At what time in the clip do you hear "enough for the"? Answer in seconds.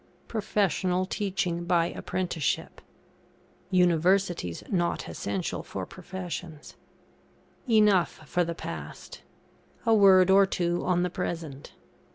7.69-8.55